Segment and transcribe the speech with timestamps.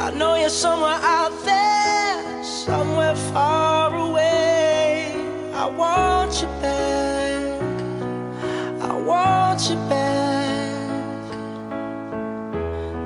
[0.00, 5.12] I know you're somewhere out there, somewhere far away.
[5.52, 7.60] I want you back.
[8.80, 10.88] I want you back.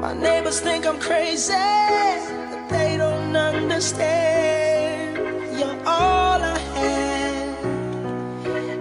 [0.00, 5.18] My neighbors think I'm crazy, but they don't understand.
[5.58, 7.66] You're all I had.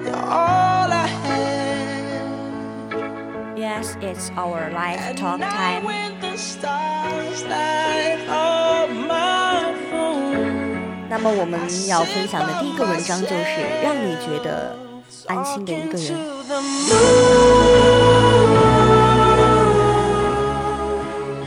[0.06, 2.94] You're all I had.
[3.58, 5.84] Yes, it's our Life Talk time.
[6.37, 11.09] when the stars light up my room.
[11.09, 13.35] 那么我们要分享的第一个文章就是
[13.83, 14.77] 让你觉得
[15.27, 16.09] 安心的一个人。
[16.09, 17.03] To the moon.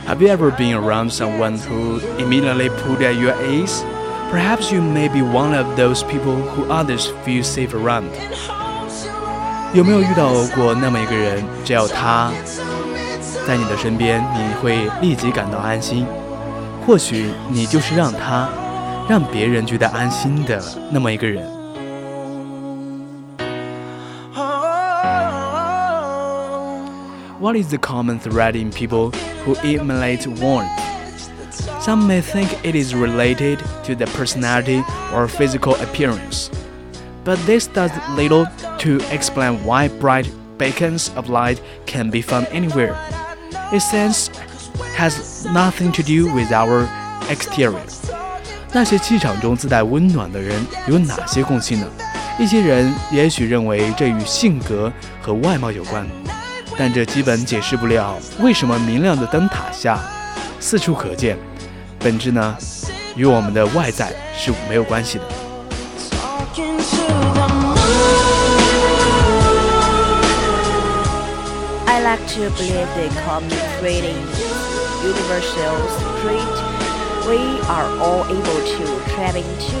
[0.06, 3.82] Have you ever been around someone who immediately pulled at your ace?
[4.30, 8.10] Perhaps you may be one of those people who others feel safe around.
[8.14, 12.30] And homes you're all 有没有遇到过那么一个人，只要他
[13.46, 16.06] 在你的身边，你会立即感到安心？
[16.86, 18.48] 或许你就是让他，
[19.08, 21.44] 让别人觉得安心的那么一个人。
[24.34, 24.66] Oh,
[27.38, 29.12] What is the common thread in people
[29.44, 30.68] who emulate warmth?
[31.80, 34.82] Some may think it is related to their personality
[35.14, 36.50] or physical appearance,
[37.24, 38.46] but this does little
[38.78, 42.96] to explain why bright beacons of light can be found anywhere.
[43.71, 44.27] Its sense
[44.97, 46.87] has nothing to do with our
[47.29, 47.79] exterior.
[48.73, 51.87] 那些气场中自带温暖的人有哪些共性呢？
[52.37, 56.05] 一些人也许认为这与性格和外貌有关，
[56.77, 59.99] 但这基本解释不了为什么明亮的灯塔下
[60.59, 61.37] 四处可见。
[61.99, 62.57] 本质呢，
[63.15, 65.23] 与我们的外在是没有关系的。
[72.11, 73.49] Like to believe the common
[73.79, 74.19] thread in
[74.99, 76.55] universal spirit
[77.23, 77.39] we
[77.71, 78.83] are all able to
[79.15, 79.79] tap into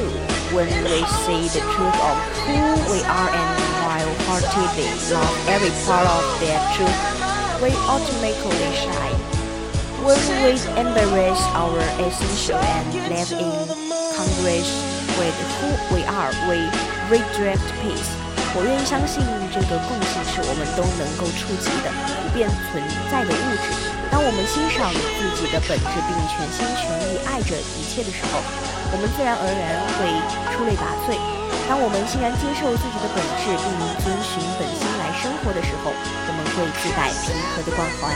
[0.55, 2.15] when we see the truth of
[2.47, 2.55] who
[2.87, 6.99] we are and while wholeheartedly love every part of that truth,
[7.59, 9.19] we automatically shine.
[10.07, 13.51] When we embrace our essential and live in
[14.15, 14.71] congruence
[15.19, 16.63] with who we are, we
[17.11, 18.11] redirect peace.
[18.53, 23.71] 我愿意相信这个共性是我们都能够触及的、普遍存在的物质。
[24.11, 28.43] 当我们欣赏自己的本质并全心全意爱着一切的时候，
[28.91, 30.03] 我们自然而然会
[30.51, 31.15] 出类拔萃。
[31.71, 33.71] 当我们欣然接受自己的本质并
[34.03, 38.11] 遵循本心来生活的时候，我们会自带平和的光环。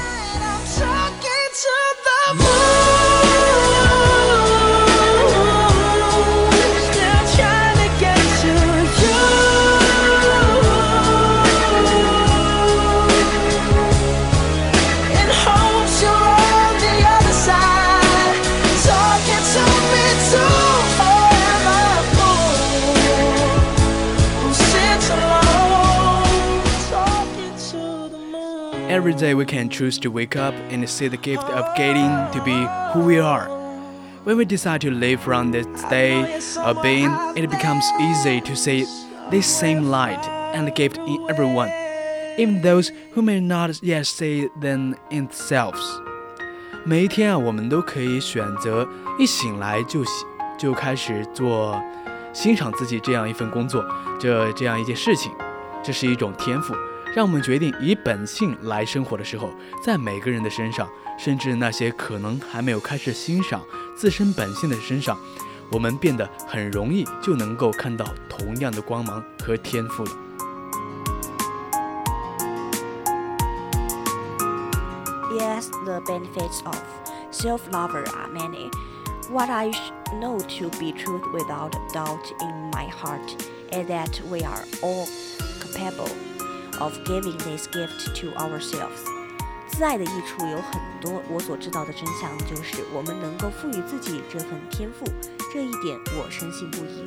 [28.95, 32.43] Every day we can choose to wake up and see the gift of getting to
[32.45, 33.49] be who we are.
[34.25, 36.27] When we decide to live from this state
[36.59, 38.85] of being, it becomes easy to see
[39.31, 40.23] this same light
[40.55, 41.71] and gift in everyone,
[42.37, 45.81] even those who may not yet see them in themselves.
[46.85, 48.87] 每一天啊，我们都可以选择
[49.19, 50.11] 一醒来就喜
[50.59, 51.81] 就开始做
[52.33, 53.85] 欣赏自己这样一份工作，
[54.19, 55.33] 这这样一件事情，
[55.83, 56.75] 这是一种天赋。
[57.15, 59.51] 让我们决定以本性来生活的时候，
[59.85, 60.89] 在每个人的身上，
[61.19, 63.63] 甚至那些可能还没有开始欣赏
[63.97, 65.19] 自身本性的身上，
[65.73, 70.11] 我们变得很容易就能够看到同样的光芒和天赋了。
[75.33, 76.77] Yes, the benefits of
[77.33, 78.71] self-love are many.
[79.31, 83.37] What I sh- know to be truth without doubt in my heart
[83.71, 85.07] is that we are all
[85.73, 86.11] capable
[86.79, 89.05] of giving this gift to ourselves.
[89.69, 95.07] 自爱的益处有很多，我所知道的真相就是我们能够赋予自己这份天赋，
[95.53, 97.05] 这一点我深信不疑。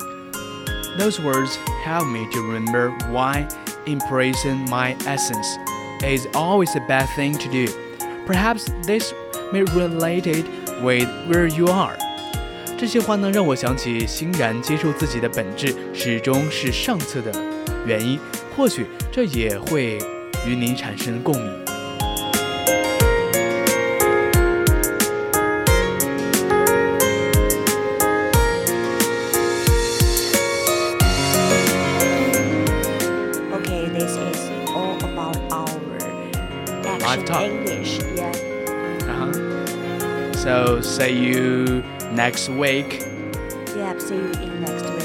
[0.98, 3.46] Those words help me to remember why
[3.84, 5.58] embracing my essence
[6.00, 7.72] is always a bad thing to do.
[8.26, 9.12] Perhaps this
[9.52, 10.46] may relate it
[10.82, 11.96] with where you are.
[12.78, 17.32] 这些话呢，让我想起欣然接受自己的本质始终是上策的
[17.86, 18.18] 原因，
[18.56, 19.98] 或许这也会
[20.46, 21.52] 与您产生共鸣。
[33.52, 35.68] Okay, this is all about our
[36.84, 37.42] action talk.
[37.42, 37.98] English.
[38.14, 38.32] Yeah.
[39.08, 39.32] Uh-huh.
[40.34, 41.82] So see you
[42.14, 43.02] next week.
[43.76, 43.98] Yeah.
[43.98, 44.97] See you in next week.